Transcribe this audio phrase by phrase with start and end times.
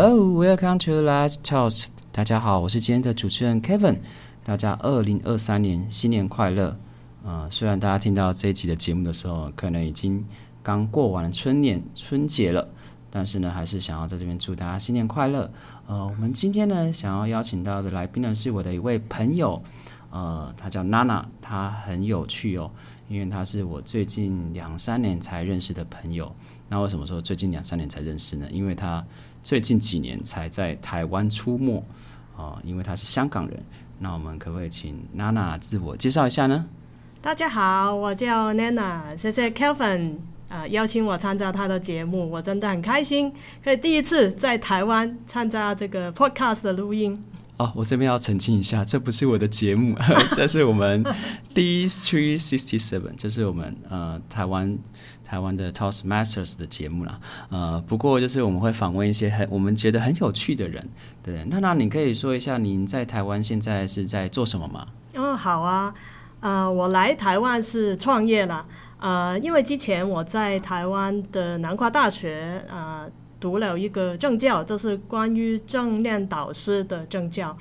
[0.00, 1.88] Hello, welcome to Last Toast。
[2.12, 3.96] 大家好，我是今天的主持人 Kevin。
[4.44, 6.76] 大家二零二三年新年快乐！
[7.24, 10.24] 呃，虽然大家听到这一集的节目的时候，可能已经
[10.62, 12.68] 刚过完春年春节了，
[13.10, 15.50] 但是呢，还是想要在这边祝大家新年快乐。
[15.88, 19.60] 呃，我们今天呢，想要邀请到的来宾呢，是我的一位朋友，
[20.12, 22.70] 呃，他叫娜娜，他很有趣哦，
[23.08, 26.30] 因为他是我最近两三年才认识的朋友。
[26.68, 28.46] 那为什么说最近两三年才认识呢？
[28.50, 29.04] 因为他
[29.42, 31.82] 最近几年才在台湾出没，
[32.36, 33.58] 啊，因为他是香港人。
[33.98, 36.66] 那我们可不可以请娜娜自我介绍一下呢？
[37.20, 40.16] 大家好，我叫 Nana，谢谢 Kelvin
[40.48, 43.32] 啊邀请我参加他的节目，我真的很开心，
[43.64, 47.20] 可以第一次在台湾参加这个 Podcast 的录音。
[47.58, 49.94] 哦，我这边要澄清一下，这不是我的节目，
[50.34, 51.04] 这是我们
[51.52, 54.78] D Three Sixty Seven，就是我们呃台湾。
[55.30, 57.20] 台湾的 Toast Masters 的节目啦，
[57.50, 60.82] 呃，不过就是我们会访问一些很我们觉得很有趣的人，
[61.22, 61.44] 对。
[61.50, 64.86] 那那你可以说一下您在台湾现在是在做什么吗？
[65.16, 65.92] 哦，好啊，
[66.40, 68.64] 呃，我来台湾是创业了，
[69.00, 73.06] 呃，因为之前我在台湾的南华大学呃
[73.40, 77.56] 读了一个政教，就是关于正念导师的政教，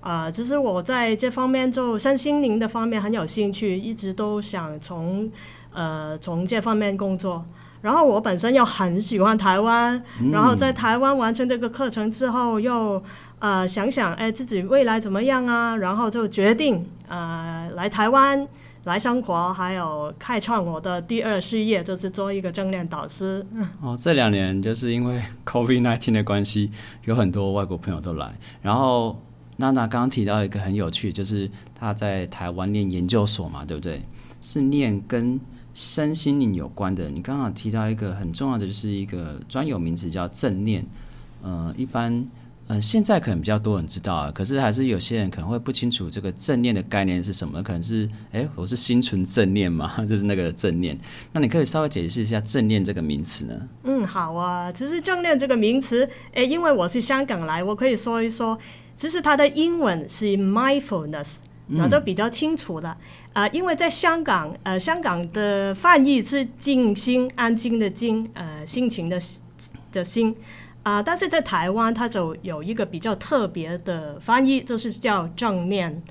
[0.00, 5.30] 啊，其实我在这方面就身心灵的方面很有兴趣，一直都想从。
[5.70, 7.44] 呃，从这方面工作，
[7.82, 13.00] 然后我本身又很喜欢台湾，然后在台湾完成这个课程之后，又
[13.38, 18.48] 呃想想哎自己未来怎么样啊，然后就决定呃来台湾
[18.88, 23.46] 来生活，还有开创我的第二事业，就是做一个正念导师。
[23.82, 26.70] 哦，这两年就是因为 COVID nineteen 的关系，
[27.04, 29.20] 有很多外国朋友都来，然后
[29.58, 34.02] 娜娜刚刚提到一个很有趣，就是她在台湾念研究所嘛，对不对？
[34.40, 35.38] 是念跟
[35.74, 40.84] 身心灵有关的，你刚刚提到一个很重要的，就是一个专有名词叫正念。
[41.42, 42.26] 呃，一般
[42.68, 47.62] 呃现在可能比较多人知道啊，可是还是有些人可能会不清楚这个正念的概念是什么。
[47.62, 50.96] 可能是哎，我是心存正念嘛， 就是那个正念。
[51.32, 53.68] 那你可以稍微解释一下正念这个名词呢？
[53.82, 54.70] 嗯，好啊。
[54.70, 58.58] 其实正念这个名词，哎，因为我是香港来，我可以说一说。
[58.96, 61.36] 其实它的英文是 mindfulness。
[61.70, 62.96] 那就比较清楚了
[63.34, 69.20] 啊，因为在香港，呃，香港的翻译是静心、安静的静，呃，心情的
[69.92, 70.34] 的心
[70.88, 76.02] 啊，但是在台湾，它就有一个比较特别的翻译，就是叫正念，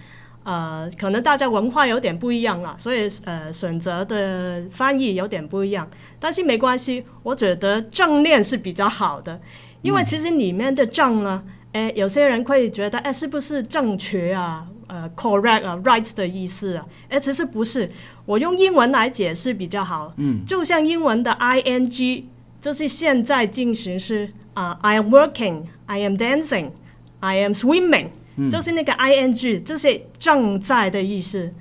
[0.44, 5.88] 呃，可能大家文化有点不一样了，所以呃，选择的翻译有点不一样，
[6.20, 9.42] 但是没关系，我觉得正念是比较好的，
[9.82, 14.68] 因为其实里面的正呢，哎，有些人会觉得，哎，是不是正确啊？
[14.88, 17.90] 呃，correct 啊，right 的意思啊，哎，其实不是，
[18.26, 20.14] 我用英文来解释比较好。
[20.18, 22.24] 嗯，就像英文的 ing，
[22.62, 28.08] 就是现在进行时啊，I am working，I am dancing，I am swimming，
[28.50, 31.52] 就是那个 ing，这是正在的意思。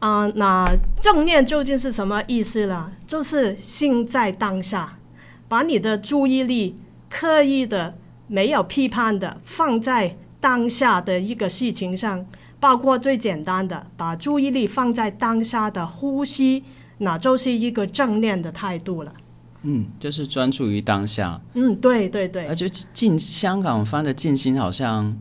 [0.00, 0.66] 啊，那
[1.00, 2.90] 正念究竟是什么意思呢？
[3.06, 4.98] 就是心在当下，
[5.46, 6.76] 把你的注意力
[7.08, 7.94] 刻意的、
[8.26, 12.26] 没有批判的放在当下的一个事情上。
[12.58, 16.64] 包括最简单的，把注意力放在当下的呼吸，
[16.98, 19.14] 那就是一个正念的态度了。
[19.62, 21.40] 嗯，就是专注于当下。
[21.54, 22.46] 嗯，对对对。
[22.46, 25.14] 而且静香港翻的静心好像，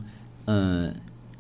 [0.45, 0.91] 呃，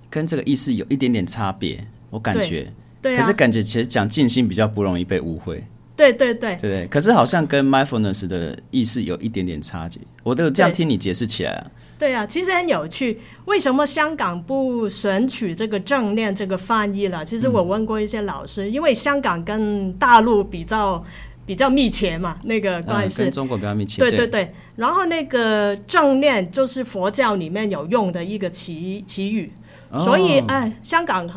[0.09, 2.71] 跟这个意思有一点点差别，我感觉。
[3.01, 3.17] 对。
[3.17, 5.63] 可是感觉其实讲静心比较不容易被误会。
[5.95, 6.57] 对对对。
[6.57, 6.87] 对对。
[6.87, 11.71] 可是好像跟 mindfulness 的意思有一点点差距，我都这样听你解释起来啊。
[11.97, 13.19] 对啊，其实很有趣。
[13.43, 17.25] 为什么香港不选取这个正念这个翻译了？
[17.25, 21.03] 其实我问过一些老师，因为香港跟大陆比较
[21.49, 23.99] 比较密切嘛，那个关系跟中国比较密切。
[23.99, 24.53] 对对对。
[24.75, 29.51] 然后那个正念就是佛教里面有用的一个奇奇语，
[29.97, 31.27] 所以哎，香港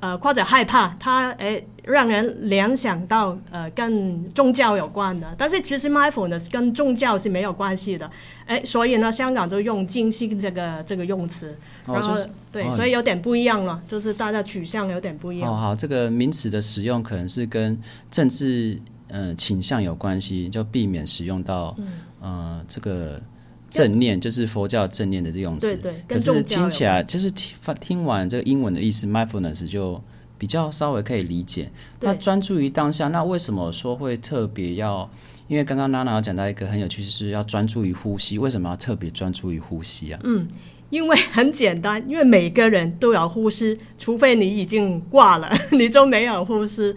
[0.00, 1.64] 呃或者害怕它哎。
[1.84, 8.08] 让人联想到呃跟宗教有关的，但是其实 mindfulness 跟宗教是没有关系的，
[8.46, 12.16] 哎，所以呢，香港就用静心这个这个用词，然后
[12.52, 15.52] 对，所以有点不一样了，就是大家取向有点不一样。
[15.52, 17.76] 哦，好，这个名词的使用可能是跟
[18.12, 18.80] 政治
[19.12, 21.76] 呃倾向有关系，就避免使用到
[22.20, 23.22] 呃这个
[23.70, 25.76] 正念，就是佛教正念的这用词。
[25.76, 30.02] 对对，可是听起来就是听听完这个英文的意思，mindfulness 就。
[30.38, 31.70] 比较稍微可以理解，
[32.00, 35.08] 那专注于当下，那为什么说会特别要？
[35.46, 38.38] 因为刚刚娜娜讲到一个很有趣，就是要专注于呼吸。
[38.38, 40.18] 为什么要特别专注于呼吸啊？
[40.24, 40.48] 嗯，
[40.90, 46.92] 因为很简单，因为每个人都有呼吸，除非你已经挂了， 你就没有呼吸。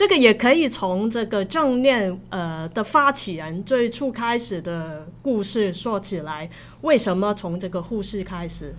[0.00, 6.48] 这个也可以从这个正念呃的发起人最初开始的故事说起来。
[6.80, 8.74] 为什么从这个护士开始？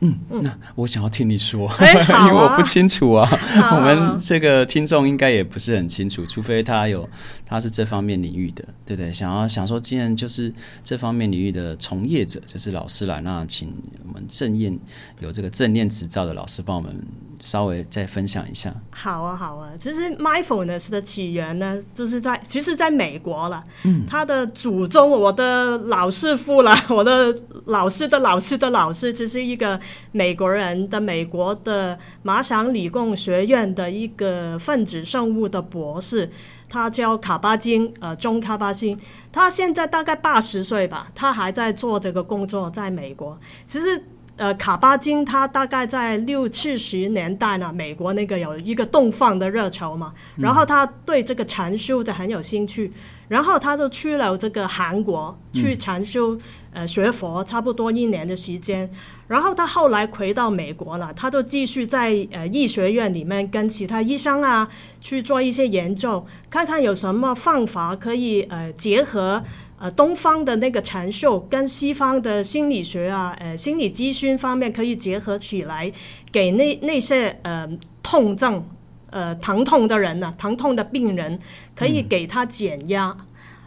[0.00, 3.24] 嗯，那我想要听你说， 因为我不清楚啊。
[3.24, 7.08] 好我们这个听众应该也不是很清楚，除非他有
[7.46, 9.12] 他是这方面领域的，对不对？
[9.12, 10.52] 想要想说，既然就是
[10.82, 13.72] 这方面领域的从业者，就是老师来，那请
[14.08, 14.76] 我们正念
[15.20, 17.00] 有这个正念执照的老师帮我们
[17.42, 18.74] 稍微再分享一下。
[18.90, 19.70] 好啊，好啊。
[19.78, 23.62] 其实 mindfulness 的起源呢，就是在其实在美国了。
[23.82, 27.36] 嗯，他的祖宗，我的老师傅了， 我的
[27.66, 29.78] 老师的老师的老师，这是一个
[30.12, 36.30] 美国人的美国的麻省理工学院的一个分子生物的博士，
[36.68, 38.98] 他叫卡巴金，呃，中卡巴金。
[39.32, 43.38] 他现在大概八十岁吧，他还在做这个工作，在美国。
[43.66, 44.04] 其实
[44.36, 52.90] 呃，卡巴金他大概在六七十年代呢，美国那个有一个东方的热潮嘛，然后他对这个禅修就很有兴趣，
[53.28, 56.36] 然后他就去了这个韩国去禅修，
[56.72, 58.90] 呃，学佛差不多一年的时间，
[59.28, 64.66] 然后他后来回到美国了，他就继续在呃医学院里面跟其他医生啊
[65.00, 69.44] 去做一些研究，看看有什么方法可以呃结合。
[69.82, 75.92] 呃，东方的那个禅修跟西方的心理学啊，呃，心理咨询方面可以结合起来，
[76.30, 77.68] 给那那些呃
[78.00, 78.64] 痛症、
[79.10, 81.36] 呃疼痛的人呢、疼痛的病人，
[81.74, 83.12] 可以给他减压。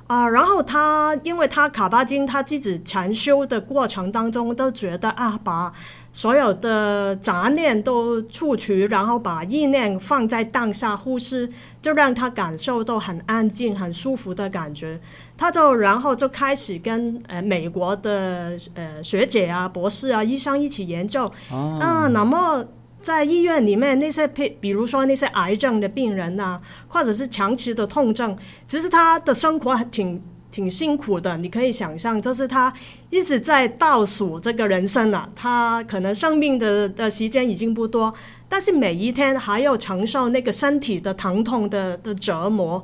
[0.07, 5.73] 啊，然后他，因为他卡巴金他自己禅修的过程当中，都觉得啊，把
[6.15, 11.49] 所有的杂念都除去，然后把意念放在当下呼吸，
[11.81, 14.97] 就让他感受到很安静、很舒服的感觉。
[15.35, 22.65] 他就然后就开始跟呃美国的呃学姐啊、博士啊、医生一起研究啊，那么。
[23.01, 28.35] 在医院里面，那些比比如说那些癌症的病人啊、或者是长期的痛症，
[28.65, 30.19] 其实他的生活还挺
[30.55, 31.35] 挺辛苦的。
[31.37, 32.73] 你可以想象，就是他
[33.09, 38.13] 一直在倒数这个人生了、他可能生命的的时间已经不多，
[38.47, 42.81] 但是每一天还要承受那个身体的疼痛的的折磨，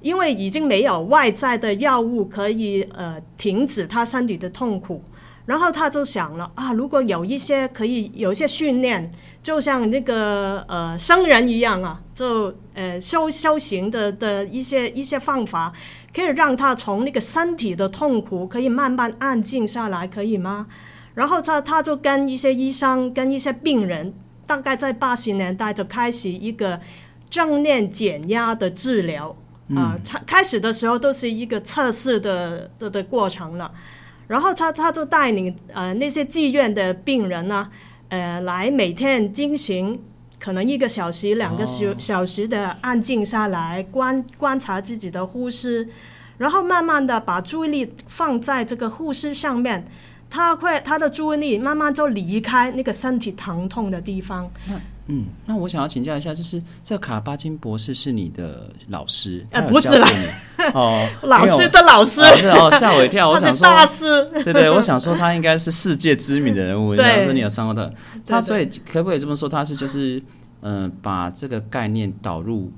[0.00, 5.02] 因为已经没有外在的药物可以呃停止他身体的痛苦。
[5.46, 9.10] 然后他就想了啊，如果有一些可以有一些训练，
[9.42, 15.72] 就像那个呃僧人一样啊，就呃修修行的的一些一些方法，
[16.14, 20.66] 可以让他从那个身体的痛苦可以慢慢安静下来，可以吗？
[21.14, 24.14] 然后他他就跟一些医生跟一些病人，
[24.46, 26.80] 大概在八十年代就开始一个
[27.28, 29.36] 正念减压的治疗
[29.74, 33.70] 啊，开、开始的时候都是一个测试的的的过程了。
[34.26, 37.68] 然后他他就带领呃那些妓院的病人呢，
[38.08, 40.00] 呃来每天进行
[40.40, 45.86] 可能一个小时、两个小小时的安静下来，观观察自己的呼吸，
[46.38, 49.86] 然后慢慢的把注意力放在这个呼吸上面，
[50.30, 54.50] 他会他的注意力慢慢就离开那个身体疼痛的地方。
[55.06, 59.44] 嗯，那我想要请教一下，就是这卡巴金博士是你的老师？
[59.50, 60.08] 呃不是啦
[60.72, 64.24] 哦，老师的老师我，老师哦，吓我一跳，我他想说是大师。
[64.44, 67.90] 对对，我想说他应该是世界知名的人物，对然后说你有上过他，
[68.24, 69.48] 他所以可不可以这么说？
[69.48, 70.22] 他是就是
[70.60, 72.70] 嗯、呃把这个概念导入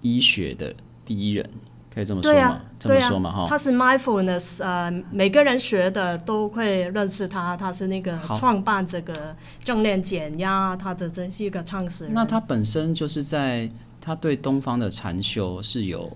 [0.00, 0.72] 医学的
[1.04, 1.46] 第一人，
[1.94, 2.40] 可以这么说吗？
[2.40, 3.46] 啊，这么说嘛哈。
[3.48, 12.12] 他是 mindfulness，呃，每个人学的都会认识他，他是那个创办这个正念减压，他的真是一个创始人。
[12.12, 13.70] 那他本身就是在
[14.00, 16.10] 他对东方的禅修是有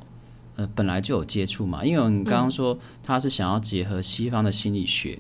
[0.57, 1.85] 呃本来就有接触嘛？
[1.85, 5.17] 因为你刚刚说他是想要结合西方的心理学，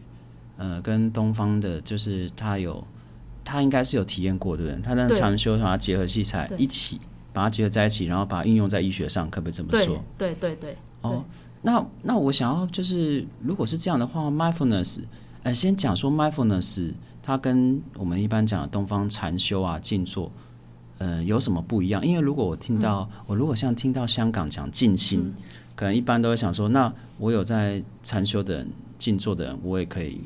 [0.57, 2.85] 呃，跟东方的，就是他有
[3.45, 4.83] 他应该是有体验过，的人？
[4.83, 7.00] 他那禅修把它结合器材一起
[7.32, 10.02] 把它结合在一起，然后把它应用在医学上，可不可以这么说？
[10.16, 11.25] 对对对，哦，
[11.62, 15.00] 那那我想要就是，如果是这样的话，mindfulness，
[15.42, 16.92] 呃，先讲说 mindfulness，
[17.23, 20.30] 它跟我们一般讲的东方禅修啊、静坐，
[20.99, 22.04] 呃，有什么不一样？
[22.06, 25.35] 因为如果我听到，我如果像听到香港讲静心，
[25.75, 28.68] 可能一般都会想说，那我有在禅修的人、
[28.99, 30.20] 静坐的人，我也可以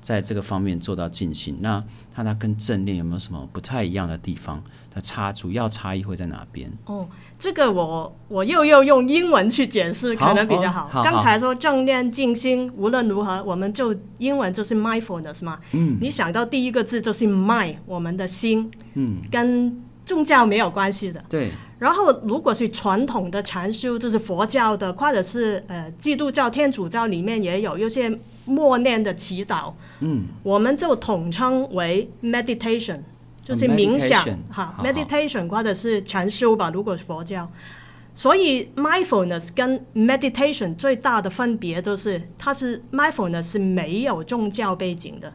[0.00, 1.58] 在这个方面做到尽心。
[1.60, 1.82] 那
[2.14, 4.62] 它它跟正念有没有什么不太一样的地方？
[4.92, 6.68] 它差主要差异会在哪边？
[6.86, 7.06] 哦，
[7.38, 10.70] 这个我我又要用英文去解释，可能比较。
[10.70, 15.60] 好刚才说正念静心，无论如何，我们就英文就是 mindfulness 嘛。
[15.72, 21.22] 嗯，你想到第一个字就是 mind，我们的心，嗯，跟宗教没有关系的。
[21.28, 28.10] 对，然后，如果是传统的禅修，就是佛教的，或者是呃基督教、天主教里面也有有些
[28.50, 32.98] 默念的祈祷，嗯，我们就统称为 meditation，
[33.42, 37.48] 就是冥想 meditation，哈，meditation 或者是禅修吧，如果是佛教。
[38.12, 45.32] 所以 mindfulness 跟 meditation 最大的分别就是，它是 mindfulness 是没有宗教背景的，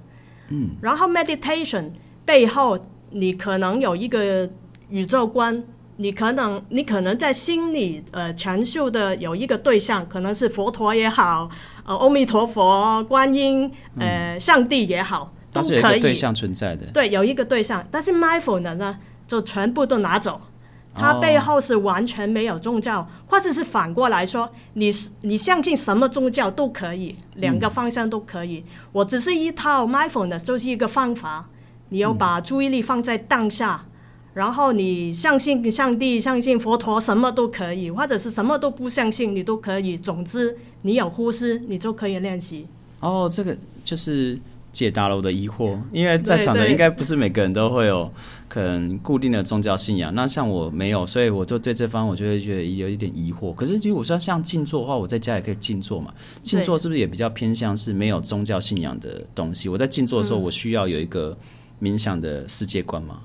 [0.50, 1.92] 嗯，然后 meditation
[2.26, 2.78] 背后
[3.12, 4.50] 你可能有一个
[4.90, 5.64] 宇宙观，
[5.98, 11.50] 你可能你可能在心里呃禅修的有一个对象，可能是佛陀也好，
[11.86, 15.96] 呃阿弥陀佛、观音、呃、上帝也好，都它是有一可以。
[15.96, 16.86] 个对象存在的。
[16.88, 18.98] 对，有一个对象，但是 mindfulness 呢，
[19.28, 20.42] 就全部都拿走。
[20.98, 28.64] 它哦背后是完全没有宗教，或者是反过来说，你是你相信什么宗教都可以，两个方向都可以。
[28.94, 31.50] 我只是一套 mindfulness，就是一个方法，
[31.90, 33.86] 你要把注意力放在当下，
[34.36, 39.98] 然后你相信上帝、相信佛陀，什么都可以，或者是什么都不相信，你都可以。
[39.98, 42.68] 总之，你有呼吸，你就可以练习。
[43.00, 44.38] 哦，这个就是
[44.74, 48.12] 解答了我的疑惑，因为在场的应该不是每个人都会有
[48.50, 53.56] 可能固定的宗教信仰，那像我没有，所以我就对这方我就会觉得有一点疑惑。
[53.56, 56.14] 可是如果说像静坐的话，我在家也可以静坐嘛，
[56.44, 59.70] 静坐是不是也比较偏向是没有宗教信仰的东西？
[59.70, 61.38] 我在静坐的时候，我需要有一个
[61.82, 63.22] 冥想的世界观吗？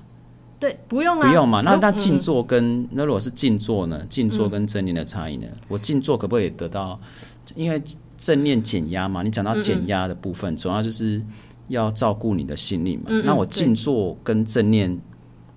[0.61, 1.61] 对，不用啊，不用嘛？
[1.61, 4.05] 那那静嗯坐跟那如果是静坐呢？
[4.07, 5.47] 静坐跟正念的差异呢？
[5.67, 6.97] 我静坐可不可以得到？
[7.55, 7.81] 因为
[8.15, 11.19] 正念减压嘛，你讲到减压的部分，主要就是
[11.67, 13.09] 要照顾你的心灵嘛。
[13.25, 14.95] 那我对静坐跟正念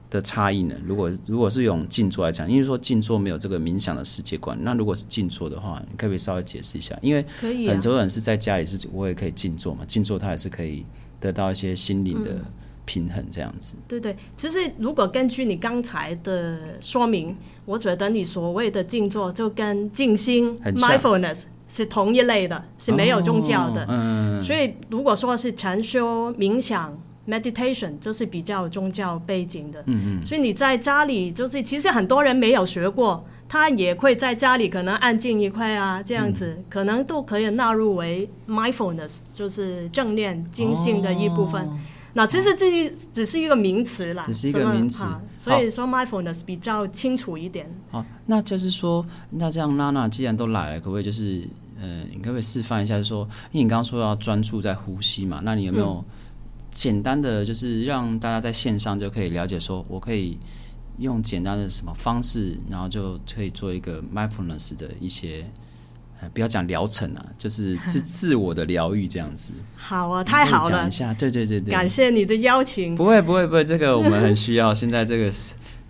[0.09, 0.75] 的差异呢？
[0.87, 6.99] 如果如果是用静坐来讲，因为说静坐没有这个冥想的世界观，那如果是静坐的话，你可不可以稍微解释一下？
[7.03, 7.23] 因为
[7.69, 7.79] 很。
[7.79, 10.87] 多人是在家里是，我也可以静坐嘛，静坐它也是可以
[11.21, 12.41] 得到一些心灵嗯的
[12.85, 13.75] 平衡，这样子。
[13.89, 23.83] 对对，其实如果根据你刚才的说明，我觉得你所谓的静坐就跟静心 （mindfulness） 是同一类的，是没有宗教的。
[23.85, 29.81] 哦嗯，所以如果说是禅修、冥想 （meditation），就是比较宗教背景的。
[29.87, 30.27] 嗯嗯。
[30.27, 41.67] 所以你在家里，就是其实很多人没有学过，他也会在家里可能安静一块啊，这样子、嗯可能都可以纳入为 mindfulness，就是正念精心的一部分。
[42.15, 47.69] 那其实这只是一个名词啦，只是一个名词啊所以说 mindfulness 比较清楚一点。
[47.91, 51.47] 好，那就是说，那这样娜娜既然都来了，可不可以就是，
[51.79, 56.03] 呃，你可不可以示范一下，就是说，因为你刚刚说要专注在呼吸嘛，那你有没有
[56.71, 60.39] 简单的，就是让大家在线上就可以了解，说我可以
[60.99, 65.64] 用简单的什么方式，然后就可以做一个 mindfulness 的一些，呃，
[66.33, 69.53] 不要讲疗程啊，就是 自自我的疗愈这样子。
[69.77, 72.95] 好啊，太好了讲一，下，对对对对，感谢你的邀请。
[72.95, 74.73] 不会不会不会，这个我们很需要。
[74.73, 75.33] 现在这个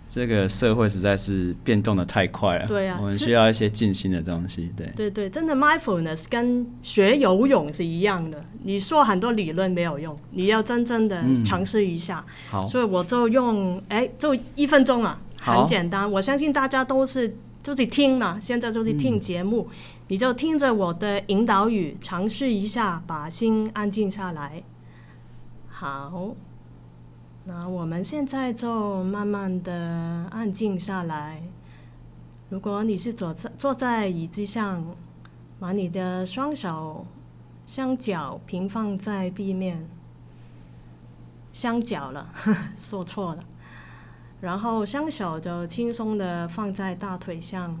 [0.07, 4.71] 这个社会实在是变动的太快了，对啊我们需要一些静心的东西。
[4.77, 8.43] 对，对对，真的 mindfulness 跟学游泳是一样的。
[8.63, 12.23] 你说很多理论没有用，你要真正的尝试一下。
[12.49, 16.09] 好，所以我就用哎，就一分钟啊，很简单。
[16.09, 19.67] 我相信大家都是就是听嘛，现在就是听节目，
[20.07, 24.61] 你就听着我的引导语，尝试一下，把心安静下来。
[25.67, 26.35] 好，
[27.45, 31.41] 那我们现在就慢慢的安静下来。
[32.49, 34.95] 如果你是坐在坐在椅子上，
[35.59, 37.07] 把你的双手
[37.65, 39.89] 双脚平放在地面，
[41.51, 42.29] 相脚了，
[42.77, 43.43] 说错了。
[44.39, 47.79] 然后双手就轻松的放在大腿上，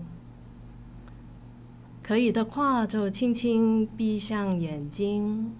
[2.05, 5.55] 可以的话就轻轻闭上眼睛，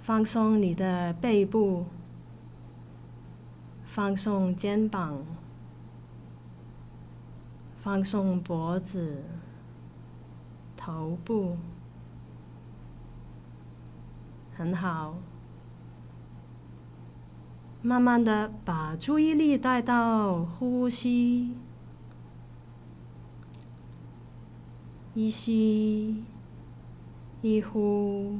[0.00, 1.86] 放松你的背部，
[3.84, 5.18] 放松肩膀，
[7.82, 9.24] 放松脖子、
[10.76, 11.56] 头部，
[14.54, 15.16] 很好。
[17.82, 21.56] 慢慢的把注意力带到呼吸，
[25.20, 26.24] 一吸
[27.42, 28.38] 一呼，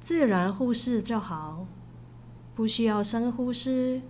[0.00, 1.66] 自然呼吸就好，
[2.54, 4.02] 不需要深呼吸，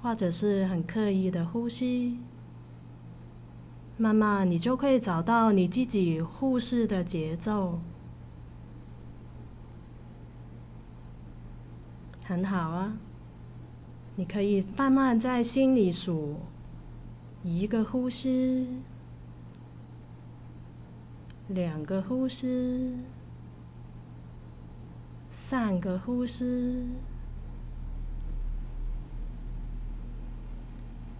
[0.00, 2.18] 或者是很刻意的呼吸。
[3.98, 7.78] 慢慢你就可以找到你自己呼吸的节奏。
[12.24, 12.96] 很好啊，
[14.16, 16.36] 你可以慢慢在心里数
[17.42, 18.66] 一个呼吸，
[21.52, 22.96] 两个呼吸，
[25.28, 26.88] 三个呼吸。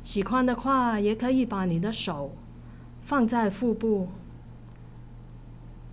[0.03, 2.33] 喜欢的话，也可以把你的手
[3.03, 4.09] 放在腹部，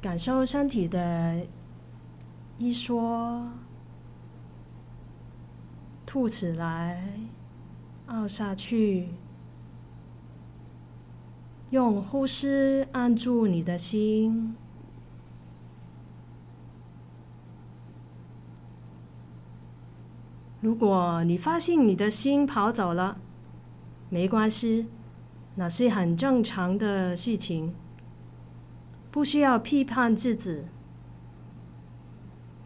[0.01, 1.45] 感受身体的
[2.57, 3.49] 一缩，
[6.05, 7.19] 吐起来，
[8.07, 9.09] 凹下去，
[11.71, 14.55] 用呼吸按住你的心。
[20.61, 23.17] 如果你发现你的心跑走了，
[24.09, 24.87] 没关系，
[25.55, 27.73] 那是很正常的事情，
[29.11, 30.63] 不需要批判自己。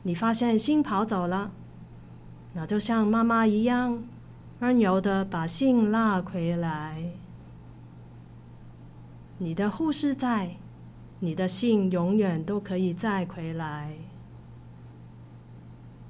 [0.03, 1.51] 你发现心跑走了，
[2.53, 4.01] 那就像妈妈一样，
[4.59, 7.11] 温柔的把心拉回来。
[9.37, 10.57] 你的护士在，
[11.19, 13.95] 你的信永远都可以再回来。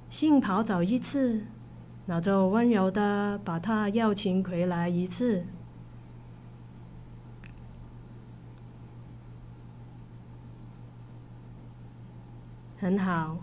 [0.10, 1.44] 信跑走一次。
[2.06, 5.46] 那就温柔的把他邀请回来一次，
[12.78, 13.38] 很好。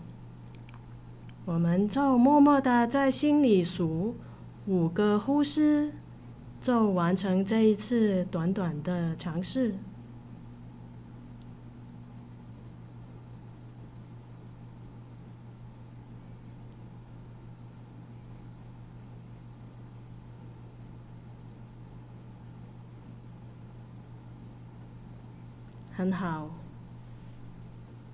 [1.43, 4.15] 我们就默默的在心里数
[4.67, 5.91] 五个呼吸，
[6.61, 9.73] 就完成这一次短短的尝试。
[25.93, 26.49] 很好，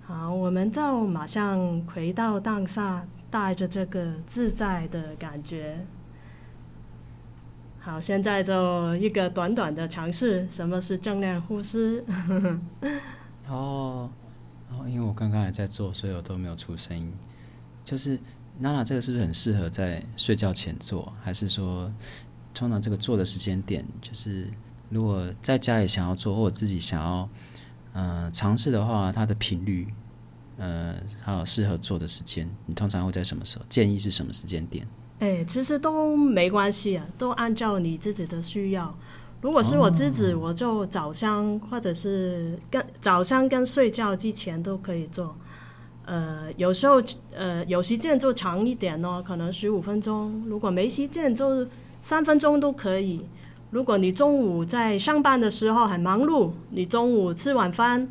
[0.05, 5.85] 好，我们就马上回到当下，带着这个自在的感觉。
[7.87, 12.03] 好，现在就一个短短的尝试，什么是正念呼吸？
[13.47, 14.11] 哦，
[14.69, 17.09] 哦，因为我刚刚还在做，所以我都没有出声音。
[17.85, 18.19] 就是
[18.59, 21.13] 娜娜，这个是不是很适合在睡觉前做？
[21.23, 21.89] 还是说，
[22.53, 24.47] 通常这个做的时间点，就是
[24.89, 27.29] 如果在家里想要做，或者自己想要。
[27.93, 29.87] 嗯，尝试的话，它的频率，
[30.57, 33.65] 呃，还有适合做的时间，你通常会在什么时候？
[33.69, 34.85] 建议是什么时间点？
[35.19, 38.95] 哎，其实都没关系啊，都按照你自己的需要。
[39.41, 45.35] 如果是我自己，我就早上或者是跟早上跟睡觉之前都可以做。
[46.05, 47.01] 呃，有时候
[47.35, 51.67] 呃有时间就长一点哦，可能十五分钟；如果没时间，就
[52.01, 53.25] 三分钟都可以。
[53.71, 58.07] 如果你中午在上班的时候很忙碌，你中午吃晚饭，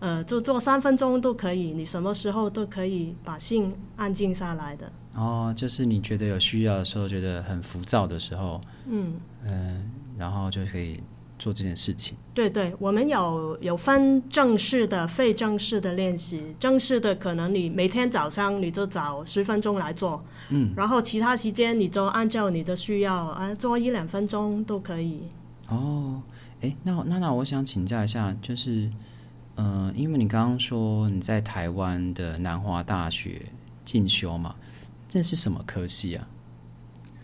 [0.00, 1.72] 呃，就做三分钟都可以。
[1.72, 4.90] 你什么时候都可以把心安静下来的。
[5.14, 11.00] 哦，就是你觉得有需要的时候，觉得很浮躁的时候，嗯嗯，然后就可以。
[11.40, 16.42] 做这件事情，对对，我们有有分正式的、非正式的练习。
[16.58, 25.28] 正式的可能你每天早上你就找十分钟来做，嗯，然后其他时间你就按照你的需要啊，做一两分钟都可以。
[25.68, 26.20] 哦，
[26.60, 28.90] 哎，那那那我想请教一下，就是，
[29.58, 33.42] 呃，因为你刚刚说你在台湾的南华大学
[33.84, 34.54] 进修嘛，
[35.08, 36.26] 这是什么科系啊？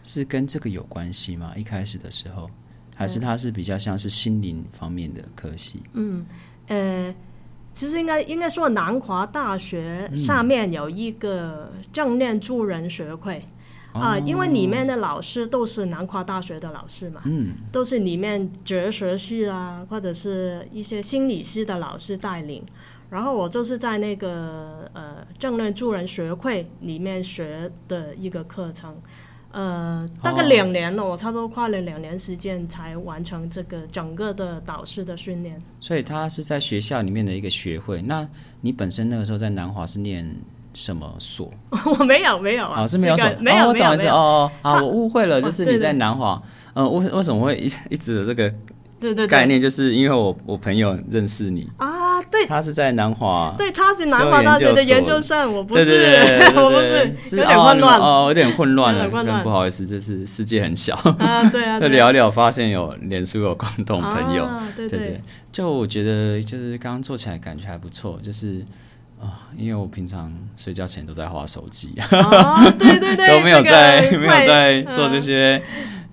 [0.02, 1.54] 是跟这个有关系吗？
[1.56, 2.50] 一开始的时候？
[2.96, 5.82] 还是它是比较像是心灵方面的科系。
[5.94, 6.26] 嗯，
[6.68, 7.14] 呃，
[7.72, 13.44] 其实应该应该说南华大学下面有一个正念助人学会
[13.94, 22.62] 啊，因为里面的老师都是南华大学的老师嘛，嗯，都是里面哲学系啊，或者是一些心理系的老师带领。
[23.10, 28.96] 然后我就是在那个呃正念助人学会里面学的一个课程。
[29.52, 35.62] 呃，大概两年了，我差不多花了两年时间才完成这个整个的导师的训练。
[35.78, 38.02] 所以他是在学校里面的一个学会。
[38.02, 38.28] 那
[38.60, 40.28] 你本身那个时候在南华是念
[40.74, 41.50] 什么所？
[41.98, 44.12] 我没有，没有啊，是没有所，没有，没有，没有。
[44.12, 46.40] 哦哦，啊，我误会了，就是你在南华。
[46.74, 48.52] 嗯，为为什么会一一直有这个？
[49.00, 49.60] 对对概念？
[49.60, 51.68] 就是因为我我朋友认识你。
[51.76, 55.82] 啊，对，他是在南华，对，他是南华大学的研究生，我不是，
[56.56, 58.00] 我不是，有点混乱。
[58.00, 60.94] 哦，有点混乱了，真不好意思，就是世界很小。
[61.18, 65.20] 啊，对啊， 就聊聊发现有脸书有共同朋友，对对，
[65.52, 68.64] 就我觉得就是刚刚做起来感觉还不错，就是
[69.24, 71.94] 啊，因为我平常睡觉前都在划手机，
[72.78, 75.62] 对对对， 都没有在没有在做这些。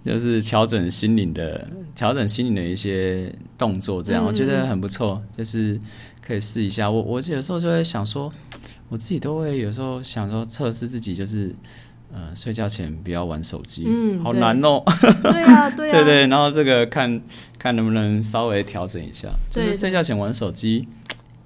[0.03, 5.79] 就是调整心灵的调整心灵的一些动作，这样我觉得很不错，就是
[6.25, 6.89] 可以试一下。
[6.89, 8.33] 我我有时候就会想说，
[8.89, 11.55] 我自己都会有时候想说测试自己，就是
[12.11, 14.81] 呃睡觉前不要玩手机，嗯，好难哦。
[15.21, 16.25] 对啊，对啊， 对对。
[16.25, 17.21] 然后这个看
[17.59, 20.87] 看能不能稍微调整一下，就是睡觉前玩手机，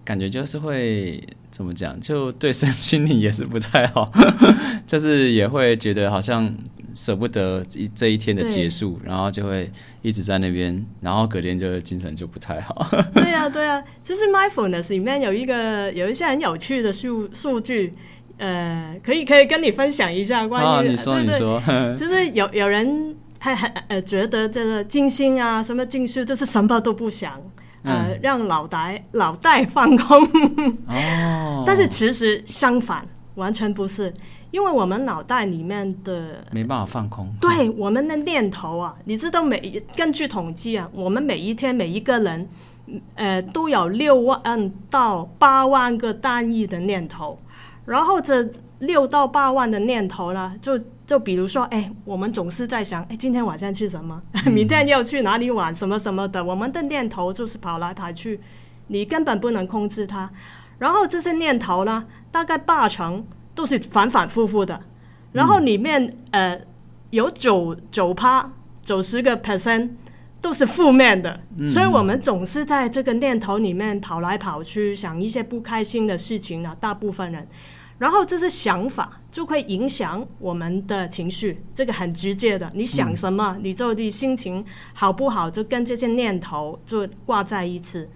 [0.06, 1.21] 感觉就是会
[1.56, 4.12] 怎么讲，就对身心灵也是不太好，
[4.86, 6.54] 就是也会觉得好像。
[6.98, 9.70] 舍不得一这一天的结束，然后就会
[10.02, 12.88] 一直在那边，然后隔天就精神就不太好。
[13.13, 17.94] 对啊，对啊，就是 mindfulness 里面有一个有一些很有趣的数数据，
[18.38, 21.62] 呃，可以可以跟你分享一下关于，哦，你说你说，
[22.00, 27.34] 就是有有人还还呃觉得这个静心啊，什么静修，就是什么都不想，
[27.86, 28.19] 呃，嗯。
[28.21, 30.24] 让脑袋脑袋放空。
[30.88, 34.13] 哦， 但是其实相反，完全不是，
[34.52, 42.50] 因为我们脑袋里面的没办法放空，对我们的念头啊，你知道每根据统计啊，我们每一天每一个人，
[43.15, 47.38] 呃，都有六万到八万个单一的念头，
[47.86, 48.48] 然后这
[48.80, 54.22] 六到八万的念头呢，就就比如说，哎，我们总是在想，哎，今天晚上吃什么？
[54.52, 55.74] 明天要去哪里玩？
[55.74, 58.39] 什么什么的，我们的念头就是跑来跑去，
[58.88, 60.30] 你根本不能控制它。
[60.80, 64.82] 然后这些念头呢，大概八成都是反反复复的，
[65.32, 66.60] 然后里面、呃
[67.12, 69.91] 有九九趴九十个 percent
[70.41, 76.76] 都是负面的，所以我们总是在这个念头里面跑来跑去，想一些不开心的事情呢。
[76.78, 77.48] 大部分人，
[77.98, 82.70] 然后这些想法就会影响我们的情绪，这个很直接的。
[82.74, 88.08] 你想什么，你就的心情好不好，就跟这些念头就挂在一起。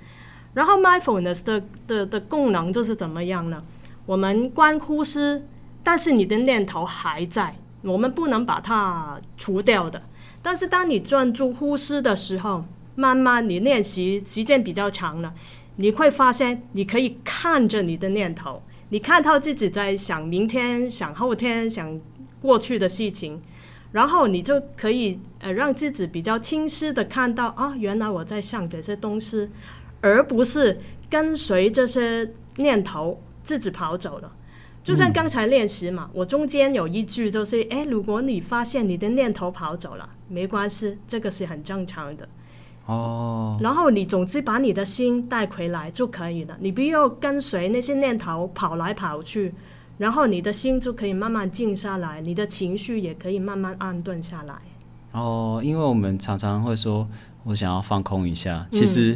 [0.54, 3.64] 然后 mindfulness 的的的功能就是怎么样呢？
[4.06, 5.42] 我们观呼吸，
[5.84, 10.02] 但是你的念头还在，我们不能把它除掉的。
[10.42, 12.66] 但是当你专注呼吸的时候，
[12.96, 15.34] 慢慢你练习时间比较长了，
[15.76, 22.00] 你会发现你可以看着你的念头，你看到自己在想明天、想后天、想
[22.42, 23.42] 过去的事情，
[23.92, 29.50] 然后你就可以呃让自己比较清晰的看到啊，原来我在想这些东西，
[30.02, 30.78] 而不是
[31.10, 34.32] 跟随这些念头自己跑走了。
[34.82, 42.28] 就像刚才练习嘛，我中间有一句就是，哎，如果你发现你的念头跑走了，没关系，这个是很正常的。
[42.90, 49.54] 哦，然后你总之把你的心带回来就可以了，你不要跟随那些念头跑来跑去，
[50.00, 54.56] 然后你的心就可以慢慢静下来，你的情绪也可以慢慢安顿下来。
[55.12, 57.08] 哦，因为我们常常会说，
[57.44, 59.16] 我想要放空一下，嗯其实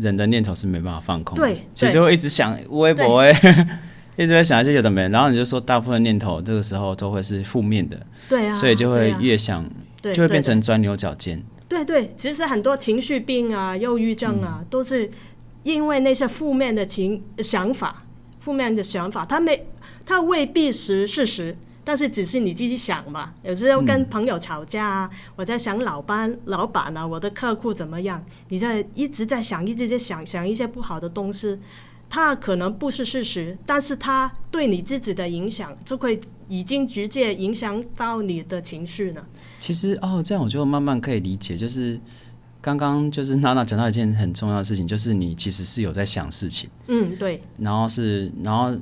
[0.00, 3.30] 人的念头是没办法放空的，对其实会一直想微博哎，
[4.18, 7.96] 一直在想一些有的没的，然后你就说大部分念头这个时候都会是负面的，
[8.28, 9.64] 对啊，所以就会越想，
[10.02, 11.40] 对就会变成钻牛角尖。
[11.68, 15.10] 对对，其实很多情绪病啊、忧郁症啊，都是
[15.64, 18.04] 因为那些负面的情想法、
[18.38, 19.66] 负面的想法，他没，
[20.04, 23.34] 他未必是事实，但是只是你自己想嘛。
[23.42, 28.24] 有时候跟朋友吵架啊，我在想老板、老板啊，我的客户怎么样？
[28.48, 31.58] 你在一直在想，一直在想想一些不好的东西。
[32.08, 39.24] 它可能不是事实，但是它对你自己的影响就会已经直接影响到你的情绪呢。
[39.58, 41.98] 其实哦，这样我就慢慢可以理解，就是
[42.60, 48.76] 刚刚就是娜娜讲到一件很重要的事情，就是你其实是有在想事情，嗯，对，然后是然后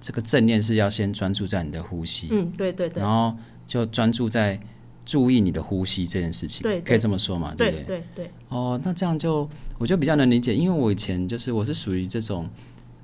[0.00, 3.02] 这个正念是要先专注在你的呼吸，嗯，对对对。
[3.02, 4.58] 然，后就专注在
[5.04, 6.80] 注意你的呼吸这件事情，对对。
[6.82, 7.80] 可以这么说嘛，对对？
[7.80, 7.96] 不对？
[7.96, 12.48] 对对，哦，那这样就我就比较能理解，因为我以前就是我是属于这种，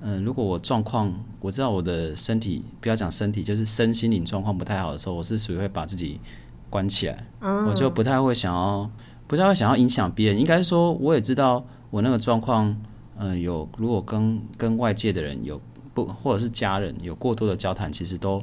[0.00, 6.20] 嗯、如果我状况我知道我的身体，不要讲身体，就是身心灵状况不太好的时候，我是属于会把自己
[6.68, 8.90] 关起来，嗯我就不太会想要，
[9.26, 10.38] 不太会想要影响别人。
[10.38, 12.76] 应该说，我也知道我那个状况，
[13.18, 15.61] 嗯、有如果跟跟外界的人有
[15.94, 18.42] 不或者是家人有过多的交谈，其实都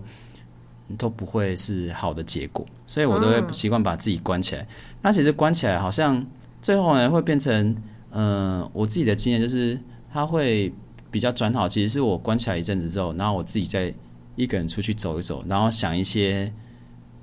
[0.97, 4.67] 都不会是好的结果，所以我都会习惯把自己关起来。
[5.01, 6.25] 那其实关起来好像
[6.61, 7.75] 最后呢会变成，
[8.11, 9.79] 嗯，我自己的经验就是
[10.11, 10.73] 它会
[11.11, 11.69] 比较转好。
[11.69, 13.93] 其实是我关起来一阵子之后，然后我自己再
[14.35, 16.51] 一个人出去走一走，然后想一些，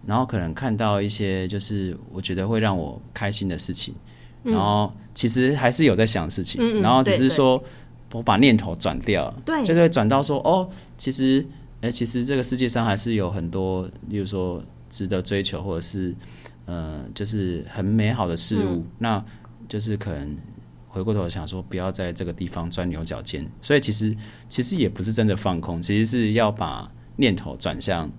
[0.06, 3.94] 然后可能看到一些就是我觉得会让我开心的事情，
[4.42, 7.62] 然后其实还是有在想事情，嗯嗯然后只是说
[8.12, 9.64] 我把念头转掉，对。
[9.64, 11.44] 就是会转到说哦，其实，
[11.80, 16.14] 哎、其实这个世界上还是有很多，例如说值得追求，或者是
[16.66, 19.24] 呃，就是很美好的事物，那
[19.68, 20.36] 就是可能
[20.98, 23.48] 回过头想说，不要在这个地方钻牛角尖。
[23.62, 24.12] 所以其实
[24.48, 28.10] 其实也不是真的放空，其实是要把念头转向，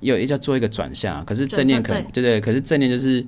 [0.00, 1.24] 有要做一个转向啊。
[1.26, 3.24] 可是正念可对对，可是正念就是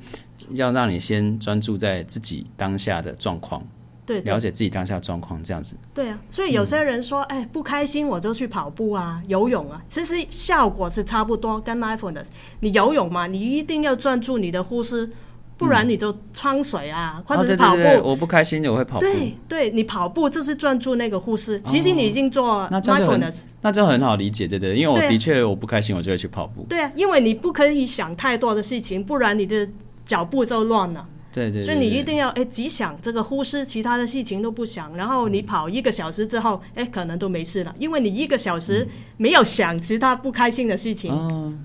[0.52, 3.62] 要让你先专注在自己当下的状况，
[4.06, 5.76] 对对了解自己当下的状况，这样子。
[5.92, 11.60] 对啊，所以有些人说，哎，不开心我就去跑步啊、游泳啊，其实效果是差不多。
[11.60, 12.28] 跟 mindfulness，
[12.60, 15.10] 你游泳嘛，你一定要专注你的呼吸，
[15.56, 17.76] 不然你就穿水啊，或哦，者是跑步。
[17.76, 19.06] 对对对，我不开心我会跑步。
[19.06, 23.42] 对对，你跑步就是专注那个呼吸，其实你已经做那就很 mindfulness。
[23.60, 26.66] 那就很好理解，对对，因为我的确我不开心，我就会去跑步。
[26.68, 29.68] 对啊，因为你不可以想太多的事情，不然你的
[30.04, 31.06] 脚步就乱了。
[31.32, 38.86] 对对对，所以你一定要哎只想这个呼吸，其他的事情都不想，然后你跑一个小时之后，哎可能都没事了，因为你一个小时
[39.16, 41.12] 没有想其他不开心的事情。
[41.12, 41.58] 嗯，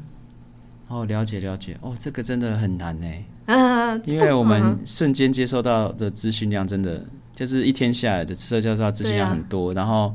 [0.88, 3.08] 哦，了解了解，哦，这个真的很难呢，
[3.97, 10.13] 嗯，因为我嗯们瞬间接收到的资讯量真的就是一天下来的社交上资讯量很多，然后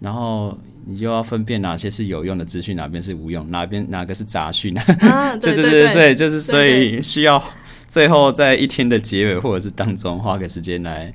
[0.00, 7.42] 然后你就要分辨哪些是有用的资讯，哪边是无用，哪边哪个是杂讯，啊， 对对对，对所以就是所以需要
[7.86, 11.12] 最后在一天的结尾或者是当中花个时间来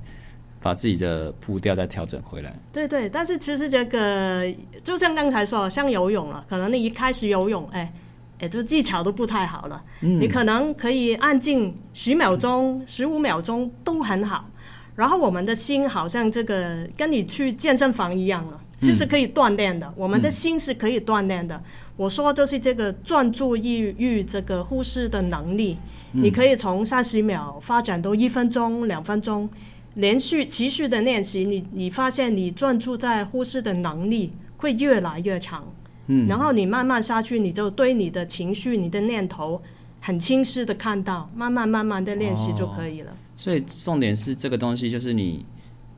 [0.62, 2.54] 把自己的步调再调整回来。
[2.74, 4.44] 对对，但是其实这个
[4.84, 7.92] 就像刚才说，像游泳了，可能你一开始游泳，哎
[8.40, 14.50] 哎，这技巧都不太好了，你可能可以安静十秒钟、十五秒钟都很好。
[14.96, 21.62] 然后我们的心好像这个跟你去健身房一样了，其实可以锻炼的，我们的心是可以锻炼的。
[21.98, 25.78] 我说就是这个专注抑郁这个呼吸的能力，
[26.12, 29.50] 你可以从三十秒发展到一分钟、两分钟，
[29.96, 35.66] 连续持续的练习，你你发现你专注在呼吸的能力会越来越强。
[36.08, 39.62] 嗯，然后你慢慢下去，你就对你的情绪、你的念头
[40.00, 43.12] 很清晰的看到，慢慢慢慢的练习就可以了。
[43.36, 45.46] 所以重点是这个东西，就是你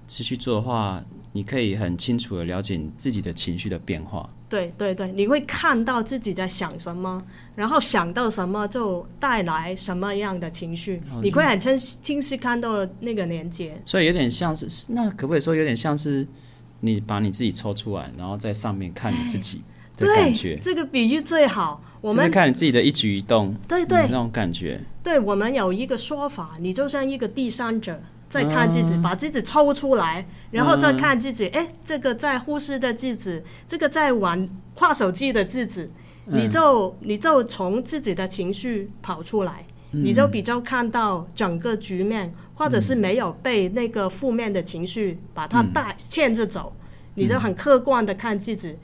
[0.08, 4.30] 持续做的话，你可以很清楚的了解你自己的情绪的变化。
[4.50, 7.22] 对对对，你会看到自己在想什么，
[7.54, 13.78] 然后想到什么就带来什么样的情绪，你会很清清晰看到那个连接。
[13.84, 16.26] 所以有点像是，那可不可以说有点像是
[16.80, 19.62] 你把你自己抽出来，然后在上面看你自己
[19.98, 21.84] 的感对觉，，这个比喻最好。
[22.00, 24.80] 我就是们看你自己的一举一动，对对嗯那种感觉。
[25.04, 31.48] 对我们有一个说法，你就像一个第三者在看自己，把自己抽出来，然后再看自己。
[31.48, 35.90] 哎、这个在呼吸的自己，这个在玩跨手机的自己，
[36.26, 46.74] 你就你就从自己的情绪跑出来，你就比较看到整个局面，或者是没有被那个负面的情绪把它带牵着走，
[47.16, 48.76] 你就很客观的看自己。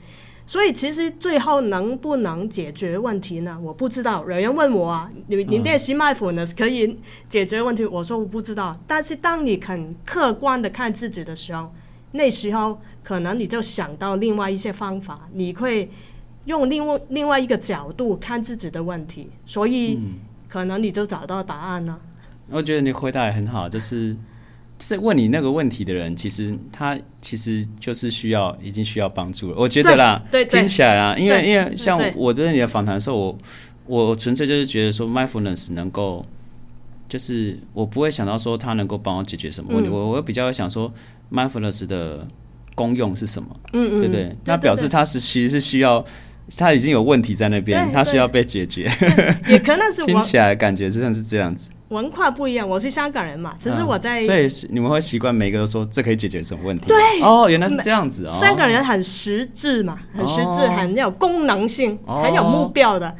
[0.46, 3.58] 所以其实最后能不能解决问题呢？
[3.62, 4.20] 我不知道。
[4.22, 7.84] 有人问我啊，你你练习 mindfulness 可以解决问题？
[7.86, 8.76] 我说我不知道。
[8.86, 11.72] 但是当你肯客观的看自己的时候，
[12.12, 15.90] 那时候可能你就想到另外一些方法，你会
[16.44, 19.98] 用另外另外一个角度看自己的问题，所以
[20.46, 21.98] 可能你就找到答案了。
[22.50, 24.14] 我觉得你回答也很好，就是
[24.84, 29.56] 就是问你那个问题的人，其实他其实就是需要已经需要帮助了。
[29.58, 33.16] 我觉得啦，对听起来啦，因为因为像我在你的访谈的时候，
[33.86, 36.24] 我我纯粹就是觉得说 mindfulness 能够。
[37.06, 40.92] 就是我不会想到说它能够帮我解决什么问题，嗯我我比较想说
[41.30, 42.26] mindfulness 的
[42.74, 44.36] 功用是什么，嗯嗯，对不对？
[44.44, 46.04] 那表示它是其实是需要，
[46.56, 48.90] 他已经有问题在那边，对它需要被解决。
[49.46, 51.70] 也可能是 听起来感觉真的是这样子。
[51.94, 52.68] 文化不一样。
[52.68, 56.88] 我是香港人嘛，其实嗯我在所以你们会习惯每个都说这可以解决什么问题？
[56.88, 58.30] 对，哦，原来是这样子哦。
[58.32, 63.14] 香港人很实质嘛，很实质，哦很有功能性，哦很有目标的。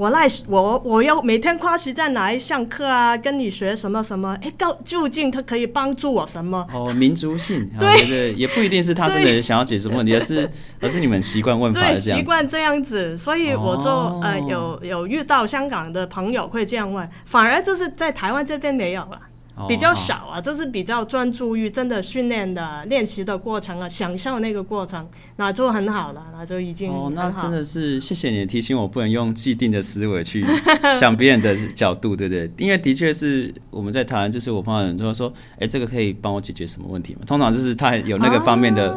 [0.00, 6.66] 我来，我我要每天花时间来上课啊，跟你学什么什么，哎，到究竟他可以帮助我什么？
[6.72, 12.10] 哦，民族性， 啊对对，也不一定是他真的想要解决什么问题，而是 而是你们习惯问法这样子。
[12.12, 19.20] 习惯这样子，所以我就、哦呃有有遇到香港的朋友会这样问，反而就是在台湾这边没有了。
[19.56, 25.06] 哦比较少啊，就是比较专注于真的训练的练习的过程啊，享受那个过程，
[25.40, 30.44] 那就很好了，那就已经哦，那真的是谢谢你提醒，我不能用既定的思维去
[30.92, 32.52] 想别人的角度，对不对？
[32.58, 37.20] 因为的确是我们在谈，就是我朋友很多说，哎，这个可以帮我解决什么问题吗？
[37.26, 38.94] 通常就是他有那个方面的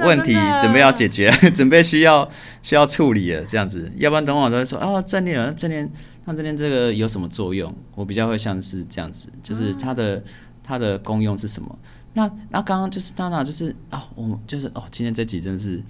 [0.00, 5.90] 问题准备要解决， 准备需要需要处理了，这样子，要不然等会儿都会说哦，正念，正念，
[6.26, 7.74] 那正念这个有什么作用？
[7.94, 10.22] 我比较会像是这样子，就是它的、
[10.62, 11.78] 它的功用是什么？
[12.12, 15.82] 那那刚刚就是娜娜就是啊，我们就是哦，今天这集真的是。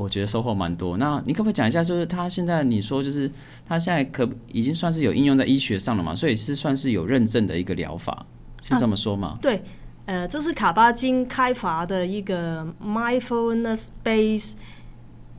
[0.00, 0.96] 我觉得收获蛮多。
[0.96, 3.28] 那你可不可以讲一下，就是他现在你说，就是
[3.66, 6.14] 他现在可已经算是有应用在医学上了嘛？
[6.14, 8.24] 所以是算是有认证的一个疗法，
[8.62, 9.40] 是这么说吗？
[9.42, 9.60] 对，
[10.06, 14.52] 呃，就是卡巴金开发的一个 mindfulness based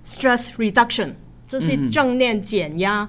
[0.05, 1.13] stress reduction，
[1.47, 3.07] 这是正念减压，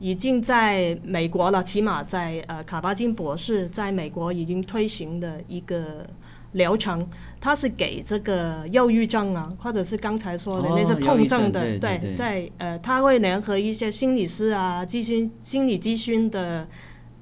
[0.00, 6.04] 已经在美国了，起码在呃卡巴金博士在美国已经推行的一个。
[6.52, 7.06] 疗程，
[7.40, 16.66] 它是给这个忧郁症啊，或者是刚才说的哦那些痛症的，对对对在呃，他会联合一些心理师啊、咨询心理咨询的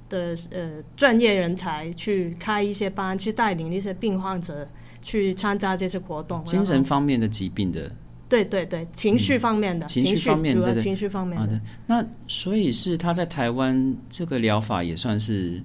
[0.08, 4.68] 的呃专业人才去开一些班，去带领那些病患者
[5.02, 6.44] 去参加这些活动。
[6.44, 7.90] 精神方面的疾病的
[8.28, 11.44] 对对对，情绪方面的，情绪绪方面主要对对情绪方面的。
[11.44, 15.62] 好的，那所以是他在台湾这个疗法也算是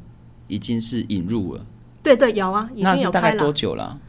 [0.47, 1.65] 已经是引入了，
[2.03, 3.51] 对对，有啊，已那经有开是大概多。
[3.53, 3.99] 久了？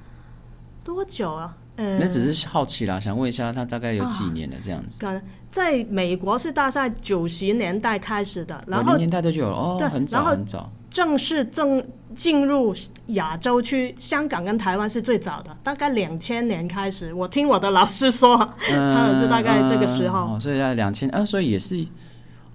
[0.85, 1.57] 多久啊？
[1.77, 4.57] 呃，那只是好奇啦，想问一下，它大概有几年了？
[4.63, 5.01] 这样子，
[5.51, 10.71] 在美国是大概九十年代开始的，然后零年代就有了哦对，很早很早。
[10.91, 11.83] 正式正
[12.15, 12.75] 进入
[13.09, 17.15] 亚洲区，香港跟台湾是最早的，大概两千年开始。
[17.15, 18.37] 我听我的老师说，
[18.69, 20.19] 他也是大概这个时候。
[20.19, 21.87] 嗯哦，所以在两千啊，所以也是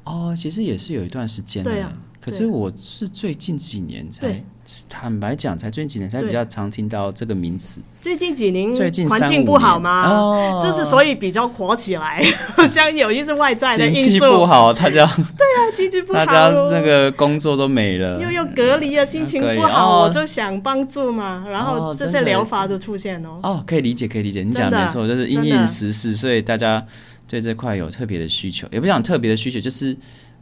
[0.04, 1.71] 哦，其实也是有一段时间的。
[1.71, 4.45] 对啊可是我是最近几年才对，
[4.89, 7.82] 坦白讲，才最近几年才比较常听到这个名词。
[8.01, 10.60] 最近几年最近环境不好吗，哦。
[10.62, 12.21] 这是所以比较火起来，
[12.67, 20.03] 像有一些外在的天因素，气不好，大家 对啊经济不好，大家这个工作都没了，又又隔离啊，心情不好，哦。
[20.03, 23.30] 我就想帮助嘛，然后这些疗法就出现了。
[23.43, 26.86] 哦，可以理解，可以理解，你讲没错，就是应时事，所以大家
[27.27, 29.95] 对这块有特别的需求，也不讲特别的需求，就是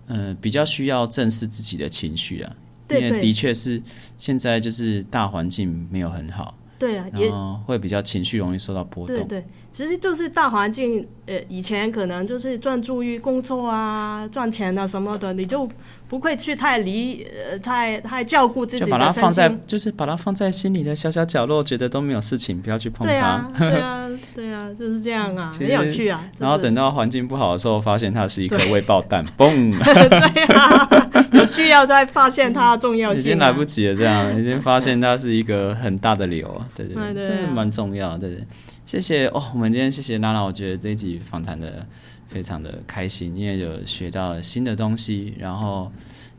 [0.08, 2.52] 呃比较需要正视自己的情绪啊，
[2.89, 3.82] 因为的确是
[4.17, 9.15] 现在就是大环境没有很好，对啊，然后会比较情绪容易受到波动。
[9.15, 9.45] 对对，
[9.76, 15.68] 其实就是大环境，呃，以前可能就是专注于工作啊、赚钱啊什么的，你就
[16.08, 23.12] 不会去太理呃太太照顾自就把它己的身放在。，就是把它放在心里的小小角落，觉得都没有事情，不要去碰它。
[23.12, 26.26] 对啊，对啊， 对啊，就是这样啊，很有趣啊。
[26.40, 30.90] 然后等到环境不好的时候，发现它是一颗未爆弹， 嘣，对啊，
[31.34, 33.20] 有需要再发现它的重要性、啊。
[33.20, 38.44] 已经来不及了，这样已经发现它是一个很大的流啊，对对对，对对这个啊蛮重要的，对对。
[38.86, 41.86] 谢谢哦，我们今天谢谢娜娜，我觉得这一集访谈的
[42.28, 45.91] 非常的开心，因为有学到新的东西，然后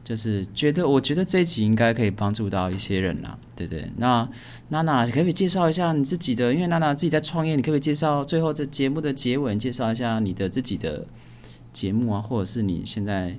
[0.05, 3.91] 就是觉得我觉得这一集应该可以帮助到一些人啦，对对。
[3.97, 4.29] 那
[4.69, 6.55] 娜娜可不可以介绍一下你自己的？
[6.55, 11.05] 因为娜娜自己在创业，你可不可以介绍最后这节目的结尾，介绍一下你的自己的
[11.73, 13.37] 节目啊，或者是你现在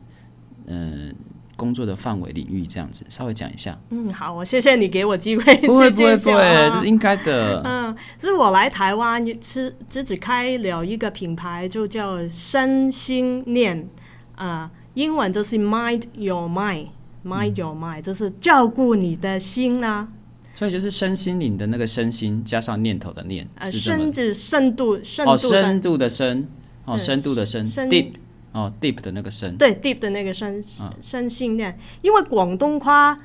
[0.65, 1.15] 嗯、
[1.58, 3.78] 工作的范围领域这样子，稍微讲一下。
[3.89, 7.62] 嗯，好，我谢谢你给我机会不会不会不会，啊这是应该的。
[7.65, 13.89] 嗯，是我来台湾是自己开了一个品牌，就叫身心念，
[14.36, 20.08] 啊、英文就是 Mind Your Mind，Mind Your Mind，、就是照顾你的心啦、
[20.56, 26.48] 所以就是身心灵的那个身心加上念头的念，呃，深度深哦，度的、深度的深
[26.86, 28.12] 哦，深度的深深，deep
[28.52, 29.56] 哦，deep 的那个深。
[29.58, 33.18] 对 deep 的那个身嗯身心念，因为广东话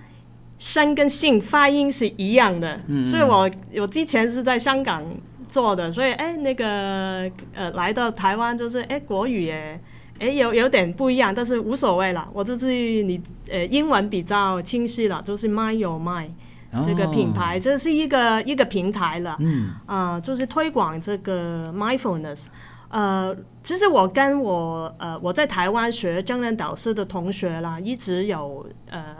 [0.58, 5.04] 声跟性发音是一样的，嗯所以我我之前是在香港
[5.48, 9.80] 做的，所以哎那个呃来到台湾就是哎国语也
[10.18, 12.66] 哎有有点不一样，但是无所谓啦，我就是
[13.02, 16.30] 你呃英文比较清晰了，就是 Mind Your Mind。
[16.74, 22.44] 哦这个品牌，这是一个一个平台了，嗯，啊、就是推广这个 mindfulness。
[22.88, 29.16] 呃，其实我跟我呃我在台湾学正念导师的同学啦，一直有呃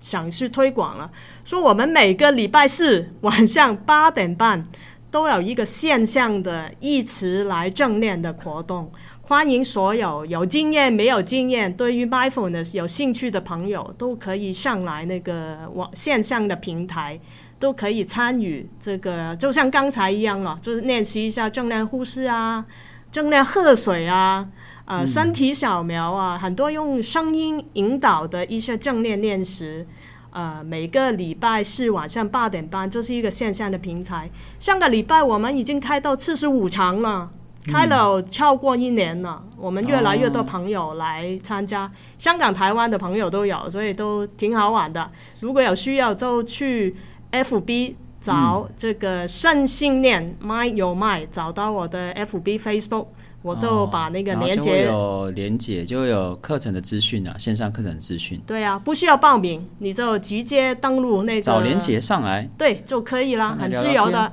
[0.00, 1.10] 想去推广了，
[1.44, 4.66] 说我们每个礼拜四晚上八点半
[5.10, 17.20] 都有一个线上的一起来正念的活动，欢迎所有有经验、没有经验、对于 mindfulness 有兴趣的朋友都可以上来那个网线上的平台，
[17.58, 22.64] 都可以参与这个，就像刚才一样了，就是练习一下正念呼吸啊，
[23.10, 24.48] 正念喝水啊。
[24.86, 29.86] 呃，身体扫描啊，很多用声音引导的一些正念练习，
[30.30, 34.28] 呃，每个礼拜四晚上八点半，这是一个线上的平台。
[34.58, 37.30] 上个礼拜我们已经开到四十五场了，
[37.66, 39.44] 开了超过一年了。
[39.56, 45.08] 我们越来越多朋友来参加，香港、台湾的朋友都有，所以都挺好玩的。
[45.38, 46.96] 如果有需要，就去
[47.30, 53.06] FB 找这个圣信念 Mind Your Mind，找到我的 FB、Facebook，
[53.42, 54.84] 我就把那个连接。
[54.84, 64.30] 有连接，就有课程的资讯啊，线上课程资讯，对啊，不需要报名，你就直接登录那个找连接上来对就可以啦，很自由的。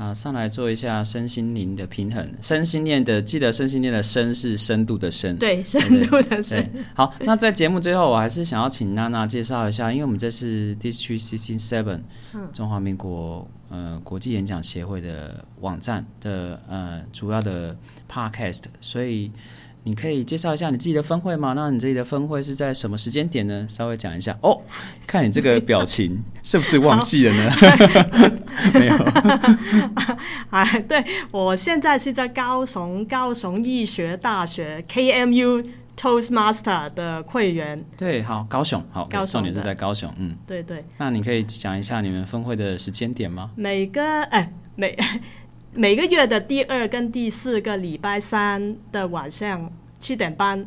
[0.00, 2.26] 啊，上来做一下身心灵的平衡。
[2.40, 5.36] 身心念的，记得身心念的深是深度的深。
[5.36, 12.00] 对，深度的深，好，那在节目最后，我还是想要请娜娜介绍一下，因为我们这是 District Sixteen Seven，
[12.50, 17.76] 中华民国呃国际演讲协会的网站的呃主要的
[18.10, 19.30] Podcast，所以
[19.84, 21.52] 你可以介绍一下你自己的分会吗？
[21.54, 23.66] 那你自己的分会是在什么时间点呢？
[23.68, 24.60] 稍微讲一下哦。
[25.06, 27.52] 看你这个表情， 是不是忘记了呢？
[28.74, 28.94] 没有，
[30.50, 35.64] 哎， 对我现在是在高雄高雄医学大学 KMU
[35.96, 37.84] Toastmaster 的会员。
[37.96, 40.36] 对，好，高雄，好，高雄重点是在高雄，嗯。
[40.46, 43.50] 对对，那你可以讲一下你们分会的时间点吗？
[43.56, 44.96] 每个哎每
[45.72, 50.66] 每个月的第二跟第四个礼拜三的晚上七点半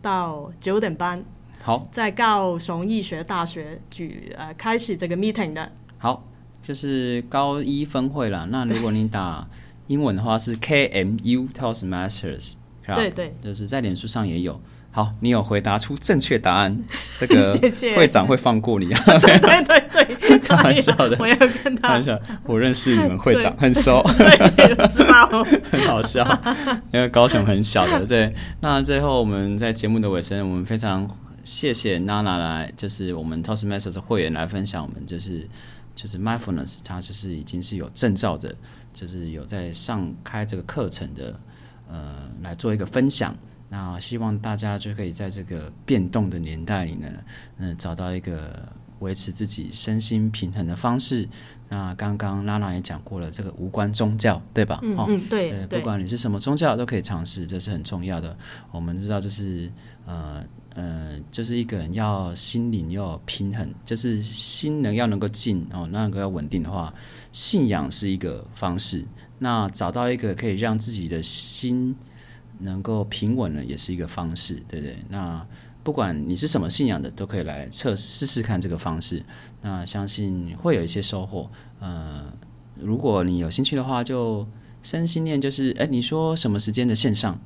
[0.00, 1.24] 到九点半。
[1.60, 5.72] 好，在高雄医学大学举呃开始这个 meeting 的。
[5.98, 6.24] 好，
[6.62, 8.46] 就是高一分会了。
[8.46, 9.48] 那如果你打
[9.88, 12.54] 英文的话是 KMU Toastmasters？
[12.94, 14.60] 对对，就是在脸书上也有。
[14.96, 16.74] 好，你有回答出正确答案，
[17.18, 17.52] 这个
[17.94, 19.00] 会长会放过你啊？
[19.20, 24.02] 对对对，开玩笑的我要跟开他玩笑，我认识你们会长，很熟。
[24.90, 25.44] 知道。
[25.70, 26.26] 很好笑，
[26.94, 28.06] 因为高雄很小的。
[28.06, 31.06] 对，那最后我们在节目的尾声，我们非常
[31.44, 35.46] 谢谢娜娜来，就是我们 Toastmasters 会员来分享我们就是
[35.94, 38.54] 就是 mindfulness，它就是已经是有证照的，
[38.94, 41.38] 就是有在上开这个课程的，
[41.92, 43.36] 呃，来做一个分享。
[43.68, 47.08] 那希望大家就可以在这个变动的年代里呢，
[47.58, 48.68] 嗯、找到一个
[49.00, 51.28] 维持自己身心平衡的方式。
[51.68, 54.76] 那刚刚拉拉也讲过了，这个无关宗教，对吧？
[54.96, 58.36] 哦嗯嗯，对呃，不，管你是什么宗教，都可以尝试，这是很重要的。
[58.70, 59.68] 我们知道，就是
[60.06, 60.44] 呃
[60.74, 66.94] 呃，就是一个人要心灵要平衡，就是心能要能够静哦，那个要稳定的话，
[67.32, 69.04] 信仰是一个方式。
[69.40, 71.96] 那找到一个可以让自己的心
[72.58, 74.96] 能够平稳了，也是一个方式，对不对？
[75.08, 75.46] 那
[75.82, 79.24] 不管你是什么信仰的，都可以来测试试看这个方式。
[79.62, 81.50] 那相信会有一些收获。
[81.80, 82.32] 呃，
[82.74, 84.46] 如果你有兴趣的话，就
[84.82, 87.38] 身心念就是，哎，你说什么时间的线上？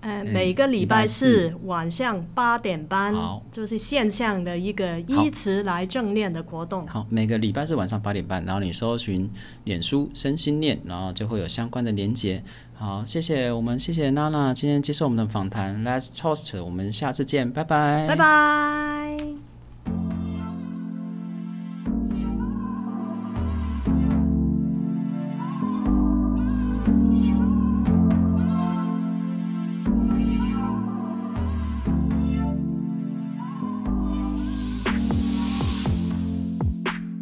[0.00, 3.12] 呃，嗯每个礼拜四晚上八点半，
[3.50, 6.86] 就是线上的一个依词来正念的活动。
[6.86, 9.28] 好，每个礼拜四晚上八点半，然后你搜寻
[9.64, 12.42] 脸书身心念，然后就会有相关的连接。
[12.74, 19.37] 好，谢谢我们，谢谢娜娜今天接受我们的访谈，Let's Toast，我们下次见，拜拜，拜拜。